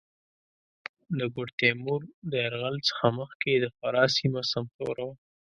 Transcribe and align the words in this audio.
د 1.17 1.19
ګوډ 1.33 1.49
تېمور 1.59 2.01
د 2.31 2.31
یرغل 2.45 2.75
څخه 2.87 3.05
مخکې 3.19 3.51
د 3.59 3.65
فراه 3.77 4.09
سېمه 4.15 4.41
سمسوره 4.51 5.03
وه. 5.07 5.15